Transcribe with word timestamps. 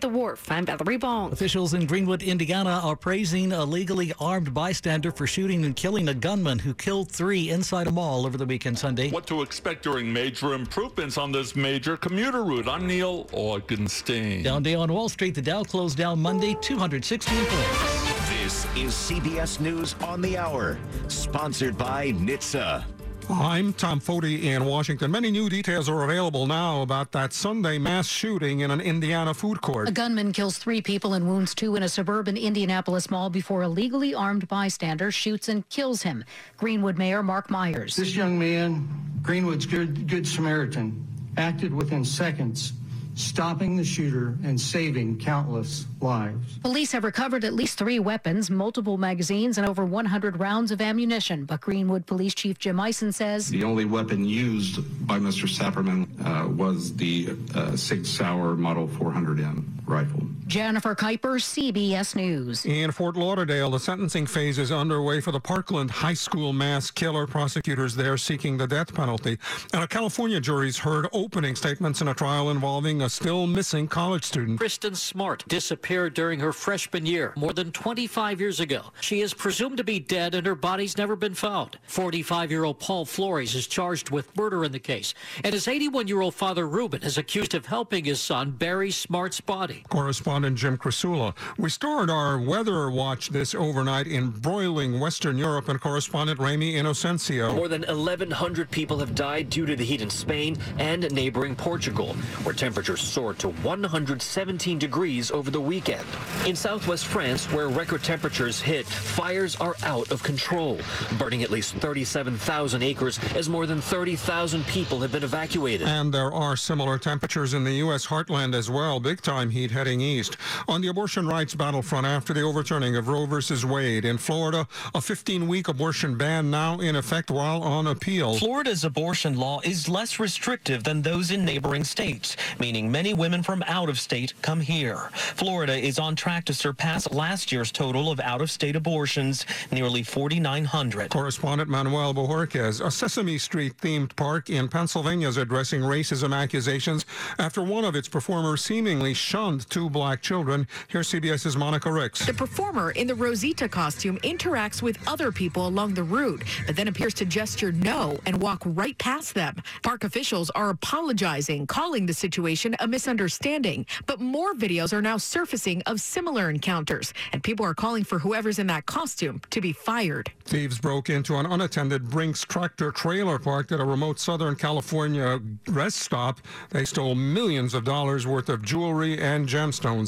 The 0.00 0.08
Wharf. 0.08 0.48
I'm 0.52 0.64
Valerie 0.64 0.96
Bonk. 0.96 1.32
Officials 1.32 1.74
in 1.74 1.84
Greenwood, 1.84 2.22
Indiana 2.22 2.80
are 2.84 2.94
praising 2.94 3.50
a 3.50 3.64
legally 3.64 4.12
armed 4.20 4.54
bystander 4.54 5.10
for 5.10 5.26
shooting 5.26 5.64
and 5.64 5.74
killing 5.74 6.06
a 6.06 6.14
gunman 6.14 6.60
who 6.60 6.72
killed 6.72 7.10
three 7.10 7.50
inside 7.50 7.88
a 7.88 7.90
mall 7.90 8.24
over 8.24 8.38
the 8.38 8.46
weekend 8.46 8.78
Sunday. 8.78 9.10
What 9.10 9.26
to 9.26 9.42
expect 9.42 9.82
during 9.82 10.12
major 10.12 10.54
improvements 10.54 11.18
on 11.18 11.32
this 11.32 11.56
major 11.56 11.96
commuter 11.96 12.44
route. 12.44 12.68
I'm 12.68 12.86
Neil 12.86 13.24
Augenstein. 13.32 14.44
Down 14.44 14.62
day 14.62 14.76
on 14.76 14.92
Wall 14.92 15.08
Street, 15.08 15.34
the 15.34 15.42
Dow 15.42 15.64
closed 15.64 15.98
down 15.98 16.20
Monday 16.20 16.56
216 16.62 17.36
points. 17.36 18.28
This 18.28 18.66
is 18.76 18.92
CBS 18.92 19.58
News 19.58 19.96
on 20.04 20.20
the 20.20 20.38
Hour, 20.38 20.78
sponsored 21.08 21.76
by 21.76 22.12
NHTSA. 22.12 22.84
I'm 23.30 23.74
Tom 23.74 24.00
Foty 24.00 24.44
in 24.44 24.64
Washington. 24.64 25.10
Many 25.10 25.30
new 25.30 25.50
details 25.50 25.86
are 25.88 26.02
available 26.02 26.46
now 26.46 26.80
about 26.80 27.12
that 27.12 27.34
Sunday 27.34 27.76
mass 27.76 28.06
shooting 28.06 28.60
in 28.60 28.70
an 28.70 28.80
Indiana 28.80 29.34
food 29.34 29.60
court. 29.60 29.86
A 29.86 29.92
gunman 29.92 30.32
kills 30.32 30.56
three 30.56 30.80
people 30.80 31.12
and 31.12 31.26
wounds 31.26 31.54
two 31.54 31.76
in 31.76 31.82
a 31.82 31.88
suburban 31.90 32.38
Indianapolis 32.38 33.10
mall 33.10 33.28
before 33.28 33.62
a 33.62 33.68
legally 33.68 34.14
armed 34.14 34.48
bystander 34.48 35.10
shoots 35.10 35.48
and 35.48 35.68
kills 35.68 36.02
him. 36.02 36.24
Greenwood 36.56 36.96
Mayor 36.96 37.22
Mark 37.22 37.50
Myers. 37.50 37.96
This 37.96 38.16
young 38.16 38.38
man, 38.38 38.88
Greenwood's 39.22 39.66
good, 39.66 40.08
good 40.08 40.26
Samaritan, 40.26 41.06
acted 41.36 41.74
within 41.74 42.06
seconds 42.06 42.72
stopping 43.18 43.76
the 43.76 43.84
shooter 43.84 44.38
and 44.44 44.60
saving 44.60 45.18
countless 45.18 45.86
lives. 46.00 46.58
Police 46.58 46.92
have 46.92 47.04
recovered 47.04 47.44
at 47.44 47.52
least 47.52 47.76
three 47.76 47.98
weapons, 47.98 48.48
multiple 48.48 48.96
magazines, 48.96 49.58
and 49.58 49.68
over 49.68 49.84
100 49.84 50.38
rounds 50.38 50.70
of 50.70 50.80
ammunition. 50.80 51.44
But 51.44 51.60
Greenwood 51.60 52.06
Police 52.06 52.34
Chief 52.34 52.58
Jim 52.58 52.78
Ison 52.78 53.12
says 53.12 53.48
the 53.50 53.64
only 53.64 53.84
weapon 53.84 54.24
used 54.24 55.06
by 55.06 55.18
Mr. 55.18 55.48
Sapirman 55.48 56.08
uh, 56.24 56.48
was 56.48 56.94
the 56.96 57.36
uh, 57.54 57.76
Sig 57.76 58.06
Sauer 58.06 58.54
Model 58.54 58.86
400M 58.88 59.64
rifle. 59.86 60.22
Jennifer 60.48 60.94
Kuiper, 60.94 61.36
CBS 61.36 62.16
News. 62.16 62.64
In 62.64 62.90
Fort 62.90 63.16
Lauderdale, 63.16 63.68
the 63.68 63.78
sentencing 63.78 64.24
phase 64.24 64.56
is 64.56 64.72
underway 64.72 65.20
for 65.20 65.30
the 65.30 65.38
Parkland 65.38 65.90
High 65.90 66.14
School 66.14 66.54
mass 66.54 66.90
killer. 66.90 67.26
Prosecutors 67.26 67.94
there 67.94 68.16
seeking 68.16 68.56
the 68.56 68.66
death 68.66 68.94
penalty. 68.94 69.36
And 69.74 69.82
a 69.82 69.86
California 69.86 70.40
jury's 70.40 70.78
heard 70.78 71.06
opening 71.12 71.54
statements 71.54 72.00
in 72.00 72.08
a 72.08 72.14
trial 72.14 72.48
involving 72.48 73.02
a 73.02 73.10
still 73.10 73.46
missing 73.46 73.88
college 73.88 74.24
student. 74.24 74.58
Kristin 74.58 74.96
Smart 74.96 75.44
disappeared 75.48 76.14
during 76.14 76.40
her 76.40 76.54
freshman 76.54 77.04
year 77.04 77.34
more 77.36 77.52
than 77.52 77.70
25 77.70 78.40
years 78.40 78.58
ago. 78.58 78.84
She 79.02 79.20
is 79.20 79.34
presumed 79.34 79.76
to 79.76 79.84
be 79.84 80.00
dead 80.00 80.34
and 80.34 80.46
her 80.46 80.54
body's 80.54 80.96
never 80.96 81.14
been 81.14 81.34
found. 81.34 81.78
45 81.88 82.50
year 82.50 82.64
old 82.64 82.78
Paul 82.78 83.04
Flores 83.04 83.54
is 83.54 83.66
charged 83.66 84.08
with 84.08 84.34
murder 84.34 84.64
in 84.64 84.72
the 84.72 84.78
case. 84.78 85.12
And 85.44 85.52
his 85.52 85.68
81 85.68 86.08
year 86.08 86.22
old 86.22 86.34
father, 86.34 86.66
Ruben, 86.66 87.02
is 87.02 87.18
accused 87.18 87.52
of 87.52 87.66
helping 87.66 88.06
his 88.06 88.18
son 88.18 88.52
bury 88.52 88.90
Smart's 88.90 89.42
body. 89.42 89.84
Correspondent 89.90 90.37
Jim 90.56 90.78
Krasula. 90.78 91.34
We 91.56 91.70
started 91.70 92.12
our 92.12 92.38
weather 92.38 92.90
watch 92.90 93.30
this 93.30 93.54
overnight 93.54 94.06
in 94.06 94.30
broiling 94.30 95.00
Western 95.00 95.38
Europe 95.38 95.68
and 95.68 95.80
correspondent 95.80 96.38
Ramy 96.38 96.74
Inocencio. 96.74 97.54
More 97.54 97.68
than 97.68 97.82
1,100 97.82 98.70
people 98.70 98.98
have 98.98 99.14
died 99.14 99.50
due 99.50 99.66
to 99.66 99.76
the 99.76 99.84
heat 99.84 100.00
in 100.00 100.10
Spain 100.10 100.56
and 100.78 101.10
neighboring 101.12 101.56
Portugal, 101.56 102.14
where 102.42 102.54
temperatures 102.54 103.00
soared 103.00 103.38
to 103.38 103.48
117 103.48 104.78
degrees 104.78 105.30
over 105.30 105.50
the 105.50 105.60
weekend. 105.60 106.04
In 106.46 106.56
southwest 106.56 107.06
France, 107.06 107.50
where 107.52 107.68
record 107.68 108.02
temperatures 108.02 108.60
hit, 108.60 108.86
fires 108.86 109.56
are 109.56 109.76
out 109.82 110.10
of 110.10 110.22
control, 110.22 110.78
burning 111.18 111.42
at 111.42 111.50
least 111.50 111.74
37,000 111.76 112.82
acres 112.82 113.18
as 113.34 113.48
more 113.48 113.66
than 113.66 113.80
30,000 113.80 114.66
people 114.66 115.00
have 115.00 115.12
been 115.12 115.24
evacuated. 115.24 115.88
And 115.88 116.12
there 116.12 116.32
are 116.32 116.56
similar 116.56 116.98
temperatures 116.98 117.54
in 117.54 117.64
the 117.64 117.74
U.S. 117.76 118.06
heartland 118.06 118.54
as 118.54 118.70
well. 118.70 119.00
Big 119.00 119.22
time 119.22 119.50
heat 119.50 119.70
heading 119.70 120.00
east. 120.00 120.27
On 120.68 120.80
the 120.80 120.88
abortion 120.88 121.26
rights 121.26 121.54
battlefront 121.54 122.06
after 122.06 122.32
the 122.32 122.42
overturning 122.42 122.96
of 122.96 123.08
Roe 123.08 123.26
versus 123.26 123.64
Wade 123.64 124.04
in 124.04 124.18
Florida, 124.18 124.66
a 124.94 124.98
15-week 124.98 125.68
abortion 125.68 126.16
ban 126.16 126.50
now 126.50 126.78
in 126.80 126.96
effect 126.96 127.30
while 127.30 127.62
on 127.62 127.86
appeal. 127.86 128.36
Florida's 128.36 128.84
abortion 128.84 129.36
law 129.36 129.60
is 129.64 129.88
less 129.88 130.18
restrictive 130.18 130.84
than 130.84 131.02
those 131.02 131.30
in 131.30 131.44
neighboring 131.44 131.84
states, 131.84 132.36
meaning 132.58 132.90
many 132.90 133.14
women 133.14 133.42
from 133.42 133.62
out 133.66 133.88
of 133.88 133.98
state 133.98 134.34
come 134.42 134.60
here. 134.60 135.10
Florida 135.34 135.76
is 135.76 135.98
on 135.98 136.16
track 136.16 136.44
to 136.44 136.54
surpass 136.54 137.10
last 137.10 137.52
year's 137.52 137.72
total 137.72 138.10
of 138.10 138.20
out-of-state 138.20 138.76
abortions, 138.76 139.46
nearly 139.70 140.02
4,900. 140.02 141.10
Correspondent 141.10 141.68
Manuel 141.68 142.14
Bojorquez, 142.14 142.84
a 142.84 142.90
Sesame 142.90 143.38
Street-themed 143.38 144.14
park 144.16 144.50
in 144.50 144.68
Pennsylvania 144.68 145.28
is 145.28 145.36
addressing 145.36 145.80
racism 145.80 146.34
accusations 146.34 147.06
after 147.38 147.62
one 147.62 147.84
of 147.84 147.94
its 147.94 148.08
performers 148.08 148.64
seemingly 148.64 149.14
shunned 149.14 149.68
two 149.70 149.88
black 149.88 150.17
children. 150.22 150.66
Here's 150.88 151.08
CBS's 151.08 151.56
Monica 151.56 151.90
Ricks. 151.90 152.26
The 152.26 152.34
performer 152.34 152.90
in 152.92 153.06
the 153.06 153.14
Rosita 153.14 153.68
costume 153.68 154.18
interacts 154.18 154.82
with 154.82 154.98
other 155.08 155.32
people 155.32 155.66
along 155.66 155.94
the 155.94 156.02
route, 156.02 156.42
but 156.66 156.76
then 156.76 156.88
appears 156.88 157.14
to 157.14 157.24
gesture 157.24 157.72
no 157.72 158.18
and 158.26 158.40
walk 158.40 158.62
right 158.64 158.96
past 158.98 159.34
them. 159.34 159.56
Park 159.82 160.04
officials 160.04 160.50
are 160.50 160.70
apologizing, 160.70 161.66
calling 161.66 162.06
the 162.06 162.14
situation 162.14 162.74
a 162.80 162.86
misunderstanding, 162.86 163.86
but 164.06 164.20
more 164.20 164.54
videos 164.54 164.92
are 164.92 165.02
now 165.02 165.16
surfacing 165.16 165.82
of 165.82 166.00
similar 166.00 166.50
encounters, 166.50 167.12
and 167.32 167.42
people 167.42 167.64
are 167.64 167.74
calling 167.74 168.04
for 168.04 168.18
whoever's 168.18 168.58
in 168.58 168.66
that 168.66 168.86
costume 168.86 169.40
to 169.50 169.60
be 169.60 169.72
fired. 169.72 170.30
Thieves 170.44 170.78
broke 170.78 171.10
into 171.10 171.36
an 171.36 171.46
unattended 171.46 172.08
Brinks 172.08 172.44
tractor 172.44 172.90
trailer 172.90 173.38
parked 173.38 173.72
at 173.72 173.80
a 173.80 173.84
remote 173.84 174.18
Southern 174.18 174.56
California 174.56 175.40
rest 175.68 175.98
stop. 175.98 176.40
They 176.70 176.84
stole 176.84 177.14
millions 177.14 177.74
of 177.74 177.84
dollars 177.84 178.26
worth 178.26 178.48
of 178.48 178.62
jewelry 178.62 179.20
and 179.20 179.48
gemstones. 179.48 180.07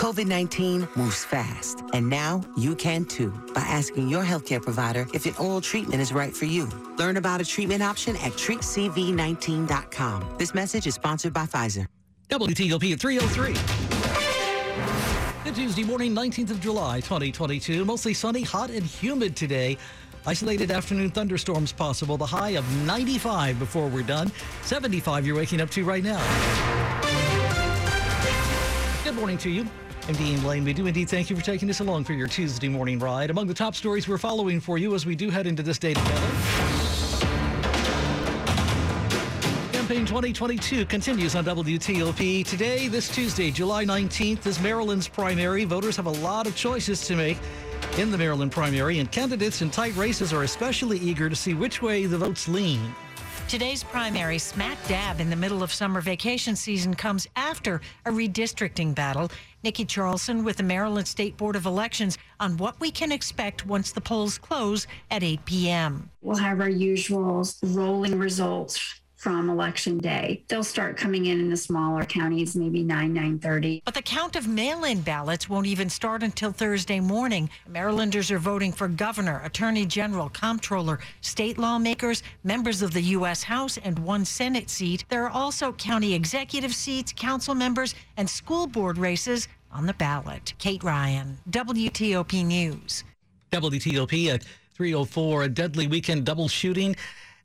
COVID 0.00 0.26
19 0.26 0.88
moves 0.96 1.24
fast, 1.26 1.82
and 1.92 2.08
now 2.08 2.40
you 2.56 2.74
can 2.74 3.04
too 3.04 3.28
by 3.52 3.60
asking 3.60 4.08
your 4.08 4.24
healthcare 4.24 4.62
provider 4.62 5.06
if 5.12 5.26
an 5.26 5.34
oral 5.38 5.60
treatment 5.60 6.00
is 6.00 6.10
right 6.10 6.34
for 6.34 6.46
you. 6.46 6.70
Learn 6.96 7.18
about 7.18 7.42
a 7.42 7.44
treatment 7.44 7.82
option 7.82 8.16
at 8.16 8.32
treatcv19.com. 8.32 10.36
This 10.38 10.54
message 10.54 10.86
is 10.86 10.94
sponsored 10.94 11.34
by 11.34 11.44
Pfizer. 11.44 11.86
WTOP 12.30 12.94
at 12.94 12.98
303. 12.98 13.52
Good 15.44 15.54
Tuesday 15.54 15.84
morning, 15.84 16.14
19th 16.14 16.52
of 16.52 16.62
July, 16.62 17.00
2022. 17.00 17.84
Mostly 17.84 18.14
sunny, 18.14 18.40
hot, 18.40 18.70
and 18.70 18.86
humid 18.86 19.36
today. 19.36 19.76
Isolated 20.24 20.70
afternoon 20.70 21.10
thunderstorms 21.10 21.72
possible. 21.72 22.16
The 22.16 22.24
high 22.24 22.52
of 22.52 22.64
95 22.86 23.58
before 23.58 23.88
we're 23.88 24.02
done. 24.02 24.32
75 24.62 25.26
you're 25.26 25.36
waking 25.36 25.60
up 25.60 25.68
to 25.72 25.84
right 25.84 26.02
now. 26.02 26.24
Good 29.04 29.14
morning 29.14 29.36
to 29.36 29.50
you. 29.50 29.66
I'm 30.08 30.14
Dean 30.14 30.42
Lane. 30.44 30.64
We 30.64 30.72
do 30.72 30.86
indeed 30.86 31.08
thank 31.08 31.30
you 31.30 31.36
for 31.36 31.42
taking 31.42 31.70
us 31.70 31.80
along 31.80 32.04
for 32.04 32.14
your 32.14 32.26
Tuesday 32.26 32.68
morning 32.68 32.98
ride. 32.98 33.30
Among 33.30 33.46
the 33.46 33.54
top 33.54 33.74
stories 33.74 34.08
we're 34.08 34.18
following 34.18 34.58
for 34.58 34.78
you 34.78 34.94
as 34.94 35.06
we 35.06 35.14
do 35.14 35.30
head 35.30 35.46
into 35.46 35.62
this 35.62 35.78
day 35.78 35.94
together. 35.94 36.26
Campaign 39.72 40.06
2022 40.06 40.86
continues 40.86 41.34
on 41.34 41.44
WTOP. 41.44 42.46
Today, 42.46 42.88
this 42.88 43.08
Tuesday, 43.08 43.50
July 43.50 43.84
19th, 43.84 44.46
is 44.46 44.60
Maryland's 44.60 45.06
primary. 45.06 45.64
Voters 45.64 45.96
have 45.96 46.06
a 46.06 46.10
lot 46.10 46.46
of 46.46 46.56
choices 46.56 47.06
to 47.06 47.14
make 47.14 47.38
in 47.98 48.10
the 48.10 48.18
Maryland 48.18 48.52
primary, 48.52 49.00
and 49.00 49.10
candidates 49.10 49.62
in 49.62 49.70
tight 49.70 49.94
races 49.96 50.32
are 50.32 50.44
especially 50.44 50.98
eager 50.98 51.28
to 51.28 51.36
see 51.36 51.54
which 51.54 51.82
way 51.82 52.06
the 52.06 52.16
votes 52.16 52.48
lean. 52.48 52.94
Today's 53.50 53.82
primary, 53.82 54.38
smack 54.38 54.78
dab 54.86 55.20
in 55.20 55.28
the 55.28 55.34
middle 55.34 55.60
of 55.60 55.72
summer 55.72 56.00
vacation 56.00 56.54
season, 56.54 56.94
comes 56.94 57.26
after 57.34 57.80
a 58.06 58.10
redistricting 58.12 58.94
battle. 58.94 59.28
Nikki 59.64 59.84
Charlson 59.84 60.44
with 60.44 60.58
the 60.58 60.62
Maryland 60.62 61.08
State 61.08 61.36
Board 61.36 61.56
of 61.56 61.66
Elections 61.66 62.16
on 62.38 62.56
what 62.58 62.78
we 62.78 62.92
can 62.92 63.10
expect 63.10 63.66
once 63.66 63.90
the 63.90 64.00
polls 64.00 64.38
close 64.38 64.86
at 65.10 65.24
8 65.24 65.44
p.m. 65.46 66.10
We'll 66.22 66.36
have 66.36 66.60
our 66.60 66.68
usual 66.68 67.42
rolling 67.64 68.20
results 68.20 68.99
from 69.20 69.50
election 69.50 69.98
day. 69.98 70.42
They'll 70.48 70.64
start 70.64 70.96
coming 70.96 71.26
in 71.26 71.40
in 71.40 71.50
the 71.50 71.56
smaller 71.56 72.06
counties, 72.06 72.56
maybe 72.56 72.82
9, 72.82 73.14
9.30. 73.14 73.82
But 73.84 73.92
the 73.92 74.00
count 74.00 74.34
of 74.34 74.48
mail-in 74.48 75.02
ballots 75.02 75.46
won't 75.46 75.66
even 75.66 75.90
start 75.90 76.22
until 76.22 76.52
Thursday 76.52 77.00
morning. 77.00 77.50
Marylanders 77.68 78.30
are 78.30 78.38
voting 78.38 78.72
for 78.72 78.88
governor, 78.88 79.42
attorney 79.44 79.84
general, 79.84 80.30
comptroller, 80.30 81.00
state 81.20 81.58
lawmakers, 81.58 82.22
members 82.44 82.80
of 82.80 82.94
the 82.94 83.02
U.S. 83.18 83.42
House, 83.42 83.76
and 83.76 83.98
one 83.98 84.24
Senate 84.24 84.70
seat. 84.70 85.04
There 85.10 85.26
are 85.26 85.30
also 85.30 85.72
county 85.72 86.14
executive 86.14 86.74
seats, 86.74 87.12
council 87.14 87.54
members, 87.54 87.94
and 88.16 88.28
school 88.28 88.66
board 88.66 88.96
races 88.96 89.48
on 89.70 89.84
the 89.84 89.94
ballot. 89.94 90.54
Kate 90.58 90.82
Ryan, 90.82 91.36
WTOP 91.50 92.42
News. 92.46 93.04
WTOP 93.52 94.28
at 94.28 94.44
304, 94.72 95.42
a 95.42 95.48
deadly 95.50 95.86
weekend 95.86 96.24
double 96.24 96.48
shooting 96.48 96.96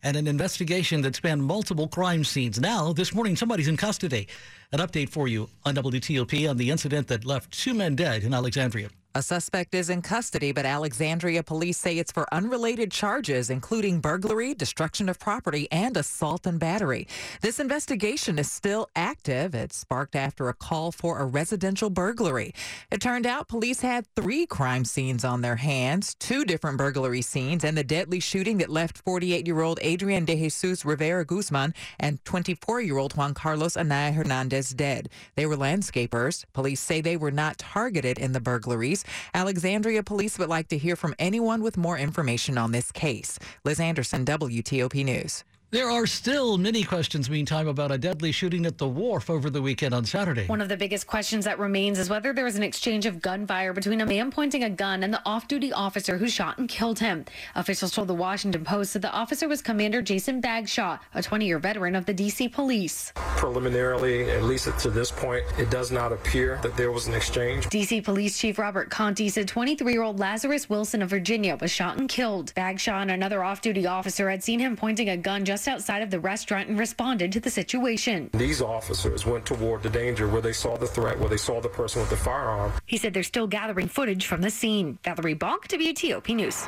and 0.05 0.15
an 0.15 0.27
investigation 0.27 1.01
that 1.01 1.15
spanned 1.15 1.43
multiple 1.43 1.87
crime 1.87 2.23
scenes. 2.23 2.59
Now, 2.59 2.93
this 2.93 3.13
morning, 3.13 3.35
somebody's 3.35 3.67
in 3.67 3.75
custody. 3.75 4.27
An 4.71 4.79
update 4.79 5.09
for 5.09 5.27
you 5.27 5.49
on 5.65 5.75
WTOP 5.75 6.47
on 6.47 6.57
the 6.57 6.69
incident 6.69 7.07
that 7.07 7.25
left 7.25 7.51
two 7.51 7.73
men 7.73 7.95
dead 7.95 8.23
in 8.23 8.31
Alexandria. 8.31 8.89
A 9.17 9.21
suspect 9.21 9.73
is 9.73 9.89
in 9.89 10.01
custody, 10.01 10.51
but 10.51 10.65
Alexandria 10.65 11.41
police 11.41 11.77
say 11.77 11.97
it's 11.97 12.11
for 12.11 12.27
unrelated 12.33 12.91
charges, 12.91 13.49
including 13.49 14.01
burglary, 14.01 14.53
destruction 14.53 15.07
of 15.07 15.17
property, 15.17 15.69
and 15.71 15.95
assault 15.95 16.45
and 16.45 16.59
battery. 16.59 17.07
This 17.39 17.61
investigation 17.61 18.37
is 18.37 18.51
still 18.51 18.89
active. 18.93 19.55
It 19.55 19.71
sparked 19.71 20.17
after 20.17 20.49
a 20.49 20.53
call 20.53 20.91
for 20.91 21.19
a 21.19 21.25
residential 21.25 21.89
burglary. 21.89 22.53
It 22.91 22.99
turned 22.99 23.25
out 23.25 23.47
police 23.47 23.79
had 23.79 24.05
three 24.17 24.45
crime 24.45 24.83
scenes 24.83 25.23
on 25.23 25.39
their 25.39 25.55
hands, 25.55 26.13
two 26.15 26.43
different 26.43 26.77
burglary 26.77 27.21
scenes, 27.21 27.63
and 27.63 27.77
the 27.77 27.85
deadly 27.85 28.19
shooting 28.19 28.57
that 28.57 28.69
left 28.69 28.97
48 28.97 29.47
year 29.47 29.61
old 29.61 29.79
Adrian 29.81 30.25
De 30.25 30.35
Jesus 30.35 30.83
Rivera 30.83 31.23
Guzman 31.23 31.73
and 32.01 32.23
24 32.25 32.81
year 32.81 32.97
old 32.97 33.15
Juan 33.15 33.33
Carlos 33.33 33.77
Anaya 33.77 34.11
Hernandez 34.11 34.71
dead. 34.71 35.07
They 35.35 35.45
were 35.45 35.55
landscapers. 35.55 36.43
Police 36.51 36.81
say 36.81 36.99
they 36.99 37.15
were 37.15 37.31
not 37.31 37.57
targeted 37.57 38.19
in 38.19 38.33
the 38.33 38.41
burglaries. 38.41 39.04
Alexandria 39.33 40.03
police 40.03 40.37
would 40.39 40.49
like 40.49 40.67
to 40.69 40.77
hear 40.77 40.95
from 40.95 41.15
anyone 41.19 41.61
with 41.61 41.77
more 41.77 41.97
information 41.97 42.57
on 42.57 42.71
this 42.71 42.91
case. 42.91 43.39
Liz 43.63 43.79
Anderson, 43.79 44.25
WTOP 44.25 45.03
News. 45.03 45.43
There 45.75 45.91
are 45.91 46.07
still 46.07 46.57
many 46.57 46.85
questions, 46.85 47.29
meantime, 47.29 47.67
about 47.67 47.91
a 47.91 47.97
deadly 47.97 48.31
shooting 48.31 48.65
at 48.65 48.77
the 48.77 48.87
wharf 48.87 49.29
over 49.29 49.49
the 49.49 49.61
weekend 49.61 49.93
on 49.93 50.05
Saturday. 50.05 50.47
One 50.47 50.61
of 50.61 50.69
the 50.69 50.77
biggest 50.77 51.05
questions 51.05 51.43
that 51.43 51.59
remains 51.59 51.99
is 51.99 52.09
whether 52.09 52.31
there 52.31 52.45
was 52.45 52.55
an 52.55 52.63
exchange 52.63 53.05
of 53.05 53.21
gunfire 53.21 53.73
between 53.73 53.99
a 53.99 54.05
man 54.05 54.31
pointing 54.31 54.63
a 54.63 54.69
gun 54.69 55.03
and 55.03 55.13
the 55.13 55.21
off 55.25 55.49
duty 55.49 55.73
officer 55.73 56.17
who 56.17 56.29
shot 56.29 56.59
and 56.59 56.69
killed 56.69 56.99
him. 56.99 57.25
Officials 57.55 57.91
told 57.91 58.07
the 58.07 58.13
Washington 58.13 58.63
Post 58.63 58.93
that 58.93 59.01
the 59.01 59.11
officer 59.11 59.49
was 59.49 59.61
Commander 59.61 60.01
Jason 60.01 60.39
Bagshaw, 60.39 60.97
a 61.13 61.21
20 61.21 61.45
year 61.45 61.59
veteran 61.59 61.93
of 61.93 62.05
the 62.05 62.13
D.C. 62.13 62.47
police. 62.47 63.11
Preliminarily, 63.35 64.31
at 64.31 64.43
least 64.43 64.69
to 64.79 64.89
this 64.89 65.11
point, 65.11 65.43
it 65.57 65.69
does 65.69 65.91
not 65.91 66.13
appear 66.13 66.57
that 66.63 66.77
there 66.77 66.93
was 66.93 67.07
an 67.07 67.13
exchange. 67.13 67.67
D.C. 67.67 67.99
Police 67.99 68.37
Chief 68.37 68.57
Robert 68.57 68.89
Contee 68.89 69.29
said 69.29 69.49
23 69.49 69.91
year 69.91 70.03
old 70.03 70.19
Lazarus 70.19 70.69
Wilson 70.69 71.01
of 71.01 71.09
Virginia 71.09 71.57
was 71.59 71.69
shot 71.69 71.97
and 71.97 72.07
killed. 72.07 72.53
Bagshaw 72.55 73.01
and 73.01 73.11
another 73.11 73.43
off 73.43 73.59
duty 73.59 73.85
officer 73.85 74.29
had 74.29 74.41
seen 74.41 74.61
him 74.61 74.77
pointing 74.77 75.09
a 75.09 75.17
gun 75.17 75.43
just 75.43 75.64
outside 75.67 76.01
of 76.01 76.09
the 76.09 76.19
restaurant 76.19 76.69
and 76.69 76.79
responded 76.79 77.31
to 77.31 77.39
the 77.39 77.49
situation. 77.49 78.29
These 78.33 78.61
officers 78.61 79.25
went 79.25 79.45
toward 79.45 79.83
the 79.83 79.89
danger 79.89 80.27
where 80.27 80.41
they 80.41 80.53
saw 80.53 80.77
the 80.77 80.87
threat, 80.87 81.19
where 81.19 81.29
they 81.29 81.37
saw 81.37 81.61
the 81.61 81.69
person 81.69 82.01
with 82.01 82.09
the 82.09 82.17
firearm. 82.17 82.71
He 82.85 82.97
said 82.97 83.13
they're 83.13 83.23
still 83.23 83.47
gathering 83.47 83.87
footage 83.87 84.25
from 84.25 84.41
the 84.41 84.49
scene. 84.49 84.99
Valerie 85.03 85.35
Bonk, 85.35 85.67
WTOP 85.67 86.35
News. 86.35 86.65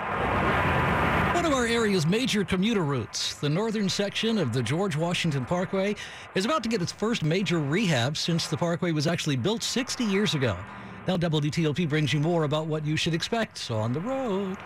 One 1.35 1.45
of 1.45 1.53
our 1.53 1.67
area's 1.67 2.07
major 2.07 2.43
commuter 2.43 2.83
routes, 2.83 3.35
the 3.35 3.47
northern 3.47 3.89
section 3.89 4.39
of 4.39 4.53
the 4.53 4.63
George 4.63 4.95
Washington 4.95 5.45
Parkway, 5.45 5.95
is 6.33 6.45
about 6.45 6.63
to 6.63 6.69
get 6.69 6.81
its 6.81 6.91
first 6.91 7.23
major 7.23 7.59
rehab 7.59 8.17
since 8.17 8.47
the 8.47 8.57
parkway 8.57 8.91
was 8.91 9.05
actually 9.05 9.35
built 9.35 9.61
60 9.61 10.03
years 10.03 10.33
ago. 10.33 10.57
Now, 11.07 11.15
WTOP 11.15 11.87
brings 11.87 12.11
you 12.11 12.19
more 12.19 12.43
about 12.43 12.65
what 12.65 12.85
you 12.85 12.97
should 12.97 13.13
expect 13.13 13.69
on 13.71 13.93
the 13.93 14.01
road. 14.01 14.57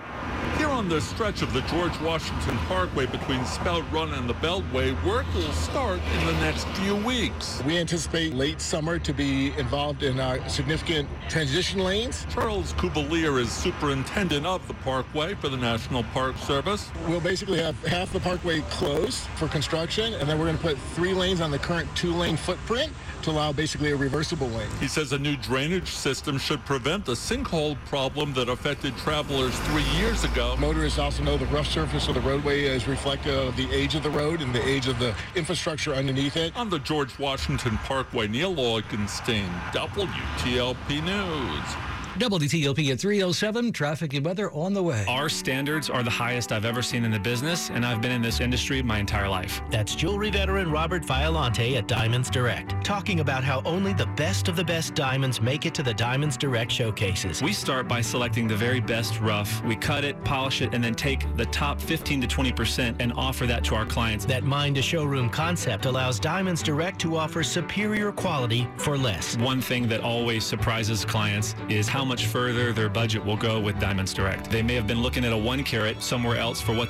On 0.82 0.90
the 0.90 1.00
stretch 1.00 1.44
of 1.44 1.54
the 1.54 1.62
George 1.62 1.96
Washington 2.00 2.58
Parkway 2.68 3.06
between 3.06 3.46
Spout 3.46 3.84
Run 3.92 4.14
and 4.14 4.28
the 4.28 4.34
Beltway, 4.34 4.92
work 5.06 5.32
will 5.36 5.52
start 5.52 6.00
in 6.18 6.26
the 6.26 6.34
next 6.40 6.66
few 6.70 6.96
weeks. 6.96 7.62
We 7.68 7.78
anticipate 7.78 8.34
late 8.34 8.60
summer 8.60 8.98
to 8.98 9.14
be 9.14 9.54
involved 9.60 10.02
in 10.02 10.20
uh, 10.20 10.48
significant 10.48 11.08
transition 11.30 11.82
lanes. 11.82 12.26
Charles 12.32 12.74
Cuvelier 12.74 13.40
is 13.40 13.52
superintendent 13.52 14.48
of 14.48 14.68
the 14.68 14.74
parkway 14.74 15.36
for 15.36 15.50
the 15.50 15.58
National 15.58 16.02
Park 16.16 16.36
Service. 16.38 16.90
We'll 17.08 17.22
basically 17.22 17.60
have 17.60 17.78
half 17.86 18.12
the 18.12 18.20
parkway 18.20 18.62
closed 18.72 19.20
for 19.36 19.48
construction, 19.50 20.16
and 20.16 20.28
then 20.28 20.40
we're 20.40 20.46
going 20.46 20.58
to 20.58 20.64
put 20.64 20.80
three 20.96 21.14
lanes 21.14 21.42
on 21.42 21.52
the 21.52 21.60
current 21.60 21.96
two-lane 21.96 22.38
footprint 22.38 22.92
to 23.22 23.30
allow 23.30 23.52
basically 23.52 23.92
a 23.92 23.96
reversible 23.96 24.48
lane. 24.48 24.68
He 24.80 24.88
says 24.88 25.14
a 25.14 25.20
new 25.20 25.38
drainage 25.38 25.90
system 25.90 26.40
should 26.40 26.66
prevent 26.66 27.06
the 27.06 27.12
sinkhole 27.12 27.78
problem 27.86 28.34
that 28.34 28.50
affected 28.50 28.98
travelers 28.98 29.56
three 29.60 29.86
years 30.00 30.24
ago. 30.24 30.56
Motorists 30.72 31.00
also 31.00 31.22
know 31.24 31.36
the 31.36 31.46
rough 31.48 31.68
surface 31.68 32.08
of 32.08 32.14
the 32.14 32.22
roadway 32.22 32.62
is 32.62 32.88
reflective 32.88 33.50
of 33.50 33.58
the 33.58 33.70
age 33.74 33.94
of 33.94 34.04
the 34.04 34.10
road 34.10 34.40
and 34.40 34.56
the 34.56 34.66
age 34.66 34.88
of 34.88 35.00
the 35.00 35.14
infrastructure 35.36 35.94
underneath 35.94 36.38
it. 36.38 36.56
On 36.56 36.70
the 36.70 36.80
George 36.80 37.20
Washington 37.20 37.78
Parkway, 37.80 38.30
Neil 38.30 38.56
Augenstein, 38.56 39.50
WTOP 39.74 41.04
News. 41.04 41.91
WTOP 42.22 42.92
at 42.92 43.00
307, 43.00 43.72
traffic 43.72 44.14
and 44.14 44.24
weather 44.24 44.52
on 44.52 44.76
the 44.76 44.84
way. 44.84 45.04
Our 45.08 45.28
standards 45.28 45.90
are 45.90 46.04
the 46.04 46.12
highest 46.12 46.52
I've 46.52 46.66
ever 46.66 46.84
seen 46.84 47.04
in 47.04 47.10
the 47.10 47.20
business, 47.20 47.72
and 47.72 47.84
I've 47.84 48.00
been 48.00 48.12
in 48.12 48.22
this 48.22 48.42
industry 48.42 48.84
my 48.84 49.00
entire 49.00 49.28
life. 49.28 49.60
That's 49.72 49.96
jewelry 49.96 50.30
veteran 50.30 50.70
Robert 50.70 51.04
Violante 51.04 51.78
at 51.78 51.88
Diamonds 51.88 52.30
Direct, 52.30 52.76
talking 52.86 53.22
about 53.22 53.44
how 53.44 53.64
only 53.66 53.94
the 53.94 54.06
best 54.06 54.48
of 54.48 54.56
the 54.56 54.64
best 54.64 54.94
diamonds 54.94 55.42
make 55.42 55.66
it 55.66 55.74
to 55.74 55.82
the 55.82 55.96
Diamonds 55.96 56.38
Direct 56.38 56.72
showcases. 56.72 57.42
We 57.42 57.54
start 57.54 57.88
by 57.88 58.02
selecting 58.02 58.48
the 58.48 58.56
very 58.56 58.82
best 58.82 59.20
rough. 59.20 59.64
We 59.66 59.76
cut 59.76 60.04
it, 60.04 60.24
polish 60.24 60.62
it, 60.62 60.76
and 60.76 60.84
then 60.84 60.94
take 60.94 61.26
the 61.38 61.48
top 61.48 61.82
15 61.82 62.22
to 62.22 62.28
20% 62.28 62.98
and 63.00 63.14
offer 63.14 63.48
that 63.48 63.64
to 63.64 63.74
our 63.74 63.88
clients. 63.88 64.26
That 64.26 64.44
mind 64.44 64.76
to 64.76 64.84
showroom 64.84 65.28
concept 65.28 65.88
allows 65.88 66.20
Diamonds 66.20 66.62
Direct 66.62 67.02
to 67.02 67.18
offer 67.18 67.42
superior 67.42 68.12
quality 68.12 68.68
for 68.78 68.96
less. 68.96 69.38
One 69.38 69.60
thing 69.60 69.88
that 69.88 70.02
always 70.02 70.46
surprises 70.46 71.04
clients 71.04 71.56
is 71.68 71.88
how 71.88 72.11
much 72.12 72.26
further 72.26 72.74
their 72.74 72.90
budget 72.90 73.24
will 73.24 73.38
go 73.38 73.58
with 73.58 73.80
Diamonds 73.80 74.14
Direct. 74.14 74.52
They 74.52 74.62
may 74.62 74.76
have 74.76 74.86
been 74.86 75.02
looking 75.02 75.24
at 75.24 75.32
a 75.32 75.38
one 75.38 75.64
carat 75.64 76.04
somewhere 76.04 76.36
else 76.36 76.60
for 76.60 76.74
what 76.74 76.90